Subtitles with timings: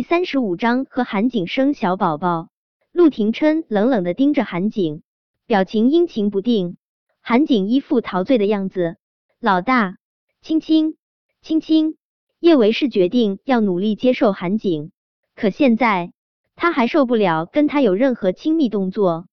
[0.00, 2.48] 第三十五章和韩景生小宝宝。
[2.90, 5.02] 陆廷琛冷冷的盯着韩景，
[5.44, 6.78] 表情阴晴不定。
[7.20, 8.96] 韩景一副陶醉的样子。
[9.40, 9.98] 老大，
[10.40, 10.96] 亲亲
[11.42, 11.98] 亲亲。
[12.38, 14.90] 叶维是决定要努力接受韩景，
[15.36, 16.14] 可现在
[16.56, 19.26] 他还受不了跟他有任何亲密动作，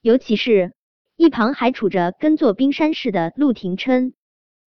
[0.00, 0.74] 尤其是
[1.16, 4.14] 一旁还杵着跟座冰山似的陆廷琛。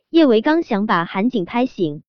[0.10, 2.04] 叶维刚想把韩景拍醒。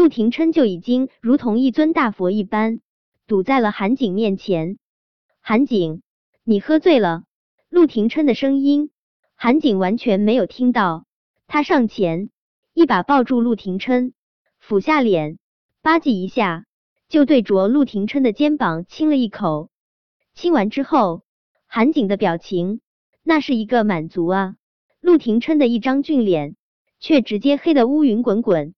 [0.00, 2.80] 陆廷琛就已经如同一尊大佛一般
[3.26, 4.78] 堵在了韩景面前。
[5.42, 6.00] 韩景，
[6.42, 7.24] 你喝醉了。
[7.68, 8.90] 陆廷琛的声音，
[9.34, 11.04] 韩景完全没有听到。
[11.46, 12.30] 他上前
[12.72, 14.14] 一把抱住陆廷琛，
[14.58, 15.36] 俯下脸
[15.82, 16.64] 吧唧一下，
[17.10, 19.68] 就对着陆廷琛的肩膀亲了一口。
[20.32, 21.24] 亲完之后，
[21.66, 22.80] 韩景的表情
[23.22, 24.54] 那是一个满足啊！
[25.02, 26.56] 陆廷琛的一张俊脸
[27.00, 28.74] 却直接黑的乌云滚滚。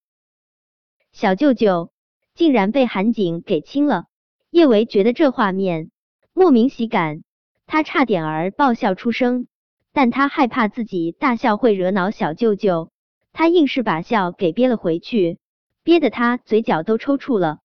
[1.12, 1.93] 小舅舅
[2.34, 4.07] 竟然被韩景给亲了，
[4.51, 5.91] 叶维觉得这画面
[6.33, 7.23] 莫名喜感，
[7.66, 9.46] 他差点儿爆笑出声，
[9.93, 12.90] 但他害怕自己大笑会惹恼小舅舅，
[13.33, 15.38] 他硬是把笑给憋了回去，
[15.83, 17.59] 憋得他嘴角都抽搐了。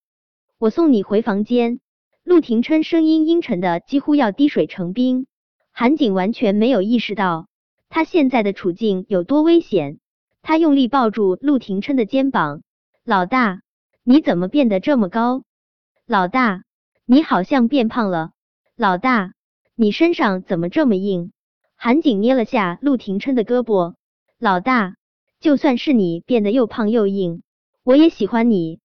[0.59, 1.79] 我送你回房间。
[2.23, 5.27] 陆廷琛声音阴沉的几乎要滴水成冰，
[5.71, 7.47] 韩景完全没有意识到
[7.87, 9.99] 他现在的处境有多危险，
[10.41, 12.63] 他用力抱住陆廷琛的肩膀。
[13.09, 13.61] 老大，
[14.03, 15.43] 你怎么变得这么高？
[16.05, 16.65] 老大，
[17.05, 18.31] 你好像变胖了。
[18.75, 19.31] 老大，
[19.75, 21.31] 你身上怎么这么硬？
[21.77, 23.93] 韩景捏了下陆廷琛的胳膊。
[24.37, 24.97] 老大，
[25.39, 27.43] 就算是你变得又胖又硬，
[27.85, 28.81] 我也喜欢你。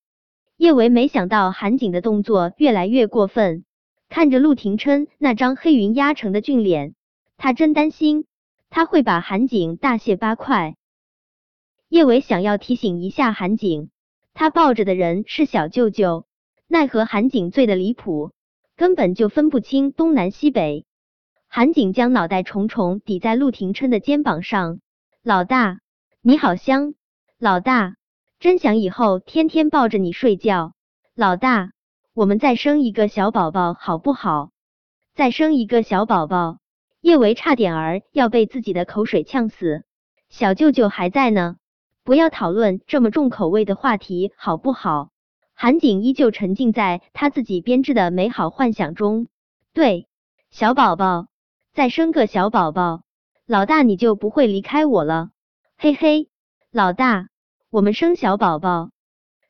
[0.56, 3.64] 叶维没想到韩景的动作越来越过分，
[4.08, 6.94] 看着陆廷琛那张黑云压城的俊脸，
[7.36, 8.26] 他真担心
[8.70, 10.76] 他会把韩景大卸八块。
[11.88, 13.90] 叶维想要提醒一下韩景。
[14.34, 16.26] 他抱着的人是小舅舅，
[16.66, 18.32] 奈何韩景醉的离谱，
[18.76, 20.86] 根本就分不清东南西北。
[21.48, 24.80] 韩景将脑袋重重抵在陆廷琛的肩膀上，
[25.22, 25.80] 老大，
[26.22, 26.94] 你好香，
[27.38, 27.96] 老大，
[28.40, 30.72] 真想以后天天抱着你睡觉。
[31.14, 31.72] 老大，
[32.14, 34.50] 我们再生一个小宝宝好不好？
[35.14, 36.58] 再生一个小宝宝，
[37.02, 39.84] 叶维差点儿要被自己的口水呛死。
[40.30, 41.56] 小舅舅还在呢。
[42.04, 45.10] 不要讨论这么重口味的话题，好不好？
[45.54, 49.28] 韩景依旧沉浸在他自己编织的美好幻想中。
[49.72, 50.08] 对，
[50.50, 51.28] 小宝宝，
[51.72, 53.02] 再生个小宝宝，
[53.46, 55.30] 老大你就不会离开我了。
[55.78, 56.28] 嘿嘿，
[56.72, 57.28] 老大，
[57.70, 58.90] 我们生小宝宝。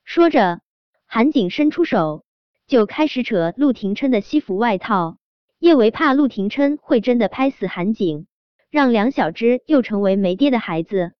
[0.04, 0.60] 说着，
[1.06, 2.22] 韩景伸出手
[2.66, 5.16] 就开始扯陆廷琛的西服外套。
[5.58, 8.26] 叶维怕陆廷琛会真的拍死韩景，
[8.68, 11.12] 让梁小芝又成为没爹的孩子。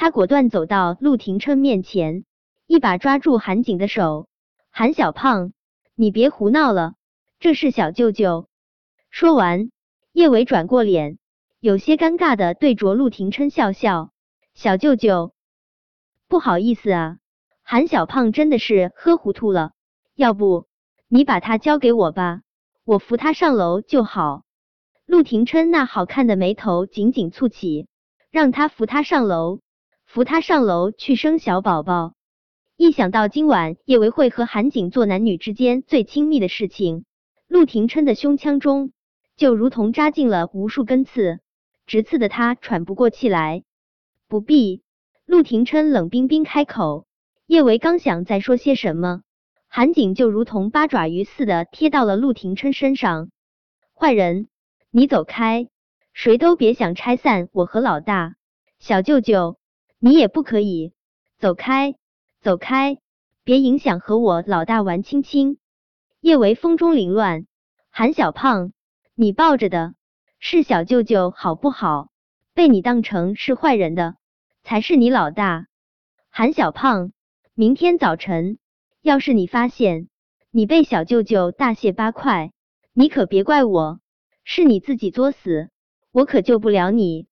[0.00, 2.24] 他果断走到陆廷琛面前，
[2.68, 4.28] 一把抓住韩景的手。
[4.70, 5.52] 韩小胖，
[5.96, 6.94] 你别胡闹了，
[7.40, 8.48] 这是小舅舅。
[9.10, 9.72] 说完，
[10.12, 11.18] 叶伟转过脸，
[11.58, 14.12] 有些尴尬的对着陆廷琛笑笑。
[14.54, 15.32] 小舅舅，
[16.28, 17.18] 不好意思啊，
[17.64, 19.72] 韩小胖真的是喝糊涂了。
[20.14, 20.68] 要不
[21.08, 22.42] 你把他交给我吧，
[22.84, 24.44] 我扶他上楼就好。
[25.06, 27.88] 陆廷琛那好看的眉头紧紧蹙起，
[28.30, 29.58] 让他扶他上楼。
[30.08, 32.14] 扶他上楼去生小宝宝，
[32.78, 37.04] 一想到今晚叶维会和韩景做男女之间最亲密的事情，
[37.46, 38.92] 陆廷琛的胸腔中
[39.36, 41.40] 就如同扎进了无数根刺，
[41.86, 43.64] 直刺的他喘不过气来。
[44.28, 44.82] 不必，
[45.26, 47.06] 陆廷琛冷冰冰开口。
[47.46, 49.20] 叶维刚想再说些什么，
[49.68, 53.28] 韩景就如同八爪鱼似的贴到了陆廷琛身上。
[53.92, 54.48] 坏人，
[54.90, 55.68] 你走开，
[56.14, 58.36] 谁都别想拆散我和老大，
[58.78, 59.58] 小舅舅。
[60.00, 60.92] 你也不可以
[61.38, 61.96] 走开，
[62.40, 62.98] 走开，
[63.42, 65.58] 别影响和我老大玩亲亲。
[66.20, 67.46] 叶维风中凌乱，
[67.90, 68.72] 韩小胖，
[69.16, 69.94] 你抱着的
[70.38, 72.10] 是小舅舅好不好？
[72.54, 74.14] 被你当成是坏人的
[74.62, 75.66] 才是你老大。
[76.30, 77.10] 韩小胖，
[77.54, 78.58] 明天早晨
[79.02, 80.08] 要是你发现
[80.52, 82.52] 你被小舅舅大卸八块，
[82.92, 83.98] 你可别怪我，
[84.44, 85.70] 是你自己作死，
[86.12, 87.26] 我可救不了你。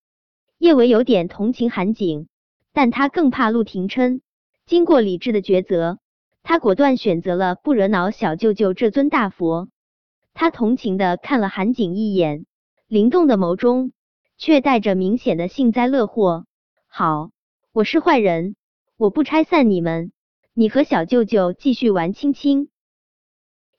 [0.58, 2.26] 叶维有点同情韩景。
[2.76, 4.20] 但他更怕陆廷琛。
[4.66, 5.98] 经过理智的抉择，
[6.42, 9.70] 他果断选择了不惹恼小舅舅这尊大佛。
[10.34, 12.44] 他同情的看了韩景一眼，
[12.86, 13.92] 灵动的眸中
[14.36, 16.44] 却带着明显的幸灾乐祸。
[16.86, 17.30] 好，
[17.72, 18.56] 我是坏人，
[18.98, 20.12] 我不拆散你们，
[20.52, 22.68] 你和小舅舅继续玩亲亲。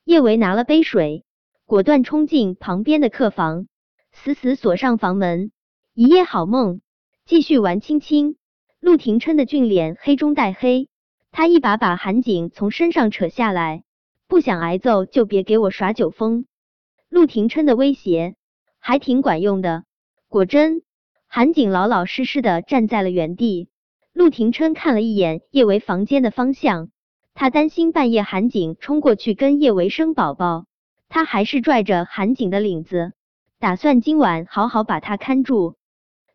[0.06, 1.24] 叶维拿了杯水，
[1.68, 3.68] 果断冲进旁边的客房，
[4.12, 5.52] 死死锁上房门。
[5.94, 6.82] 一夜好梦，
[7.28, 8.38] 继续玩亲亲。
[8.88, 10.88] 陆廷琛的俊脸黑中带黑，
[11.34, 13.84] 他一把把韩景从身上扯下来，
[14.30, 16.46] 不想挨揍就别给我耍酒疯。
[17.10, 18.36] 陆廷琛的威胁
[18.80, 19.84] 还挺管用的，
[20.30, 20.84] 果真，
[21.28, 23.68] 韩景老老实实的站在了原地。
[24.14, 26.88] 陆廷琛看了一眼叶维房间的方向，
[27.34, 30.66] 他担心半夜韩景冲过去跟叶维生宝宝，
[31.10, 33.12] 他还是拽着韩景的领子，
[33.60, 35.76] 打算今晚好好把他看住。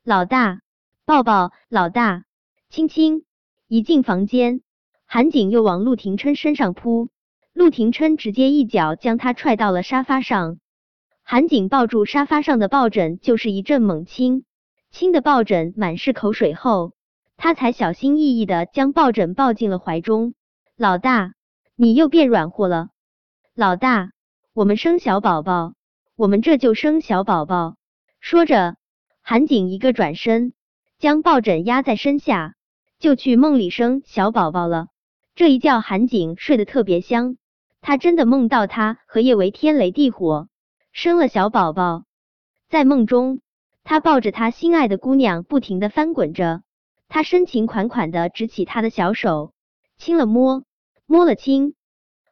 [0.04, 0.60] 老大，
[1.06, 2.24] 抱抱，老大，
[2.72, 3.26] 亲亲。
[3.68, 4.62] 一进房间，
[5.04, 7.10] 韩景又往陆廷琛身上扑，
[7.52, 10.56] 陆廷琛直接一脚将他踹到了沙发上。
[11.22, 14.46] 韩景抱住沙发上的抱枕，就是一阵猛亲，
[14.90, 16.94] 亲的抱枕满是口水后，
[17.36, 20.32] 他才小心翼翼的将抱枕抱进了怀中。
[20.74, 21.34] 老大，
[21.76, 22.88] 你又变软和了。
[23.54, 24.12] 老大，
[24.54, 25.74] 我们生小宝宝，
[26.16, 27.76] 我们这就生小宝宝。
[28.18, 28.76] 说着，
[29.20, 30.54] 韩景一个转身，
[30.98, 32.54] 将抱枕压在身下。
[33.02, 34.86] 就去梦里生小宝宝了。
[35.34, 37.36] 这一觉韩景睡得特别香，
[37.80, 40.48] 他真的梦到他和叶维天雷地火，
[40.92, 42.04] 生了小宝宝。
[42.68, 43.40] 在梦中，
[43.82, 46.62] 他抱着他心爱的姑娘，不停的翻滚着。
[47.08, 49.52] 他深情款款的执起他的小手，
[49.98, 50.62] 亲了摸，
[51.04, 51.74] 摸了亲。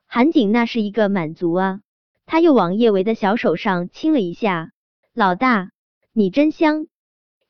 [0.07, 1.81] 韩景那是一个满足啊！
[2.27, 4.71] 他又往叶维的小手上亲了一下。
[5.15, 5.71] 老大，
[6.13, 6.87] 你真香。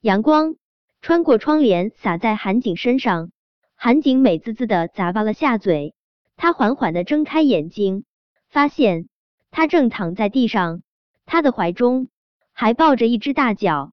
[0.01, 0.55] 阳光。
[1.03, 3.31] 穿过窗帘洒在韩景身上，
[3.75, 5.95] 韩景美滋滋的咂巴了下嘴，
[6.37, 8.05] 他缓缓的睁开眼睛，
[8.49, 9.09] 发现
[9.51, 10.83] 他正躺在地上，
[11.25, 12.09] 他的怀中
[12.53, 13.93] 还抱着一只大脚，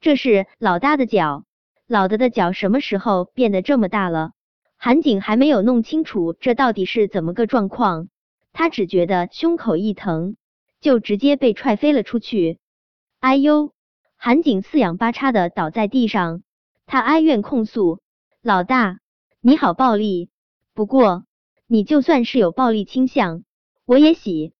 [0.00, 1.44] 这是老大的脚，
[1.86, 4.32] 老的的脚什么时候变得这么大了？
[4.76, 8.08] 韩景还没有弄清楚这到底是怎么个状况，
[8.52, 10.36] 他只觉得胸口一疼，
[10.80, 12.58] 就直接被踹飞了出去，
[13.20, 13.73] 哎呦！
[14.26, 16.42] 韩景四仰八叉的倒在地上，
[16.86, 18.00] 他哀怨控诉
[18.40, 19.00] ：“老大，
[19.42, 20.30] 你好暴力！
[20.72, 21.26] 不过
[21.66, 23.44] 你就算是有暴力倾向，
[23.84, 24.54] 我也喜。”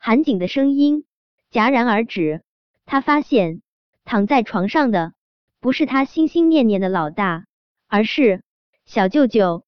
[0.00, 1.04] 韩景的声音
[1.52, 2.44] 戛然而止，
[2.86, 3.60] 他发现
[4.06, 5.12] 躺在床上的
[5.60, 7.44] 不是他心心念念的老大，
[7.86, 8.42] 而是
[8.86, 9.66] 小舅舅。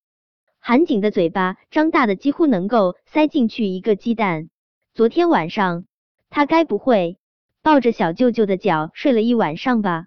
[0.58, 4.48] 韩景的嘴巴张大的几乎能够塞进去一个鸡蛋。
[4.94, 5.84] 昨天晚上，
[6.30, 7.18] 他该不会……
[7.66, 10.06] 抱着小舅舅的脚睡了一晚上吧。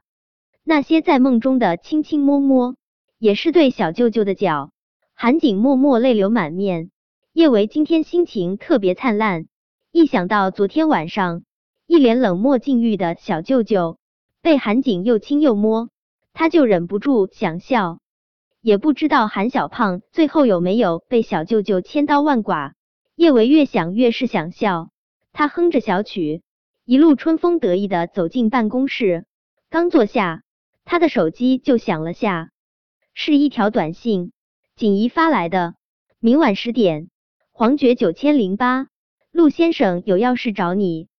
[0.63, 2.77] 那些在梦中的亲亲摸摸，
[3.17, 4.71] 也是对小舅舅的脚。
[5.13, 6.89] 韩景默默泪流满面。
[7.33, 9.47] 叶维今天心情特别灿烂，
[9.91, 11.43] 一想到昨天晚上
[11.85, 13.97] 一脸冷漠禁欲的小舅舅
[14.41, 15.89] 被韩景又亲又摸，
[16.31, 17.99] 他就忍不住想笑。
[18.61, 22.71] 也不知道韩小胖最后有没有被小舅舅千刀万剐。
[23.17, 24.91] 叶维越想越是想笑，
[25.33, 26.41] 他哼着小曲。
[26.89, 29.27] 一路春风得意的走进办公室，
[29.69, 30.41] 刚坐下，
[30.85, 32.49] 他的手机就响了下，
[33.13, 34.31] 是一条短信，
[34.75, 35.75] 锦怡发来的。
[36.19, 37.11] 明晚十点，
[37.51, 38.87] 黄爵九千零八，
[39.31, 41.09] 陆先生有要事找你。